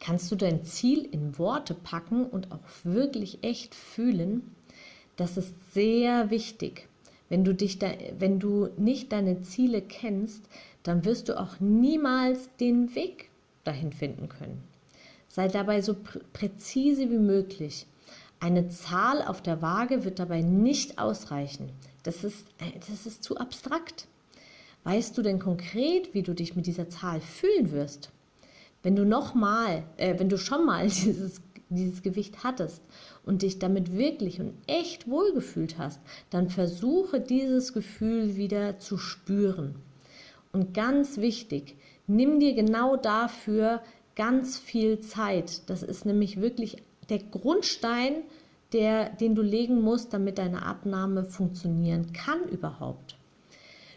[0.00, 4.54] Kannst du dein Ziel in Worte packen und auch wirklich echt fühlen?
[5.16, 6.88] Das ist sehr wichtig.
[7.28, 10.42] Wenn du, dich da, wenn du nicht deine Ziele kennst,
[10.82, 13.28] dann wirst du auch niemals den Weg
[13.62, 14.64] dahin finden können.
[15.28, 17.86] Sei dabei so prä präzise wie möglich.
[18.40, 21.70] Eine Zahl auf der Waage wird dabei nicht ausreichen.
[22.02, 22.46] Das ist,
[22.88, 24.08] das ist zu abstrakt.
[24.84, 28.10] Weißt du denn konkret, wie du dich mit dieser Zahl fühlen wirst?
[28.82, 32.82] Wenn du noch mal, äh, wenn du schon mal dieses, dieses Gewicht hattest
[33.24, 39.76] und dich damit wirklich und echt wohlgefühlt hast, dann versuche dieses Gefühl wieder zu spüren.
[40.52, 43.82] Und ganz wichtig, nimm dir genau dafür
[44.16, 45.68] ganz viel Zeit.
[45.70, 48.22] Das ist nämlich wirklich der Grundstein,
[48.72, 53.19] der, den du legen musst, damit deine Abnahme funktionieren kann überhaupt.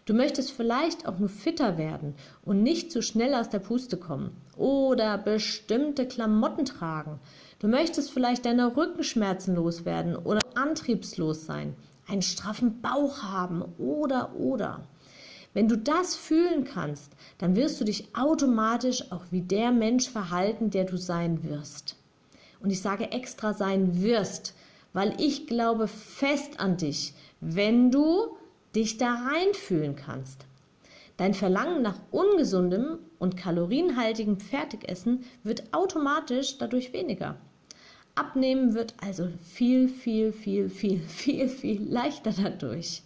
[0.05, 4.35] Du möchtest vielleicht auch nur fitter werden und nicht zu schnell aus der Puste kommen
[4.57, 7.19] oder bestimmte Klamotten tragen.
[7.59, 11.73] Du möchtest vielleicht deine Rückenschmerzen loswerden oder antriebslos sein,
[12.05, 14.83] einen straffen Bauch haben oder oder.
[15.53, 20.69] Wenn du das fühlen kannst, dann wirst du dich automatisch auch wie der Mensch verhalten,
[20.69, 21.95] der du sein wirst.
[22.59, 24.53] Und ich sage extra sein wirst,
[24.91, 28.35] weil ich glaube fest an dich, wenn du
[28.75, 30.45] dich da reinfühlen kannst.
[31.17, 37.38] Dein Verlangen nach ungesundem und kalorienhaltigem Fertigessen wird automatisch dadurch weniger.
[38.15, 43.03] Abnehmen wird also viel, viel, viel, viel, viel, viel leichter dadurch.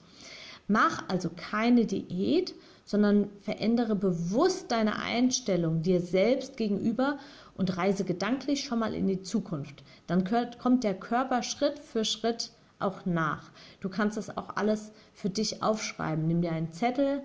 [0.67, 2.53] Mach also keine Diät,
[2.83, 7.19] sondern verändere bewusst deine Einstellung dir selbst gegenüber
[7.55, 9.83] und reise gedanklich schon mal in die Zukunft.
[10.07, 10.23] Dann
[10.57, 13.51] kommt der Körper Schritt für Schritt auch nach.
[13.79, 16.27] Du kannst das auch alles für dich aufschreiben.
[16.27, 17.21] Nimm dir einen Zettel,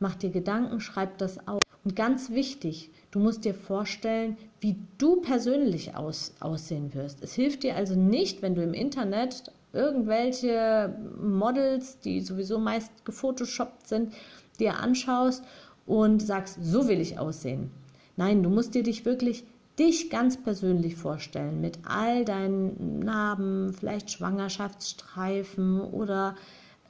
[0.00, 1.60] mach dir Gedanken, schreib das auf.
[1.84, 7.22] Und ganz wichtig, du musst dir vorstellen, wie du persönlich aus, aussehen wirst.
[7.22, 13.88] Es hilft dir also nicht, wenn du im Internet irgendwelche Models, die sowieso meist gefotoshoppt
[13.88, 14.12] sind,
[14.60, 15.42] dir anschaust
[15.86, 17.70] und sagst, so will ich aussehen.
[18.16, 19.44] Nein, du musst dir dich wirklich
[19.78, 26.36] dich ganz persönlich vorstellen mit all deinen Narben, vielleicht Schwangerschaftsstreifen oder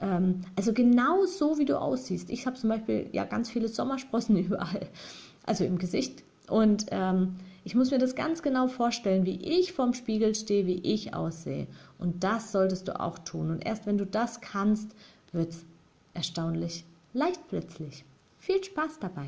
[0.01, 2.29] ähm, also genau so, wie du aussiehst.
[2.29, 4.87] Ich habe zum Beispiel ja ganz viele Sommersprossen überall,
[5.45, 6.23] also im Gesicht.
[6.49, 10.79] Und ähm, ich muss mir das ganz genau vorstellen, wie ich vorm Spiegel stehe, wie
[10.79, 11.67] ich aussehe.
[11.97, 13.49] Und das solltest du auch tun.
[13.49, 14.91] Und erst wenn du das kannst,
[15.31, 15.65] wird es
[16.13, 16.83] erstaunlich
[17.13, 18.03] leicht plötzlich.
[18.39, 19.27] Viel Spaß dabei!